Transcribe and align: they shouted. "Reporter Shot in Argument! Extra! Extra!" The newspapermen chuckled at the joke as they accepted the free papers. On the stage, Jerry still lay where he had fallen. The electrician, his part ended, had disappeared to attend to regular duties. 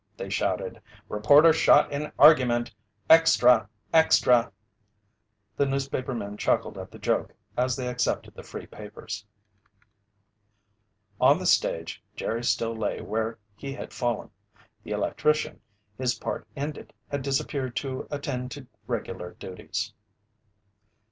they 0.17 0.31
shouted. 0.31 0.81
"Reporter 1.09 1.53
Shot 1.53 1.91
in 1.91 2.11
Argument! 2.17 2.73
Extra! 3.07 3.69
Extra!" 3.93 4.51
The 5.57 5.67
newspapermen 5.67 6.37
chuckled 6.37 6.75
at 6.75 6.89
the 6.89 6.97
joke 6.97 7.35
as 7.55 7.75
they 7.75 7.87
accepted 7.87 8.33
the 8.33 8.41
free 8.41 8.65
papers. 8.65 9.23
On 11.19 11.37
the 11.37 11.45
stage, 11.45 12.03
Jerry 12.15 12.43
still 12.43 12.75
lay 12.75 12.99
where 13.01 13.37
he 13.55 13.73
had 13.73 13.93
fallen. 13.93 14.31
The 14.81 14.89
electrician, 14.89 15.61
his 15.99 16.15
part 16.15 16.47
ended, 16.55 16.93
had 17.09 17.21
disappeared 17.21 17.75
to 17.75 18.07
attend 18.09 18.49
to 18.53 18.65
regular 18.87 19.33
duties. 19.35 19.93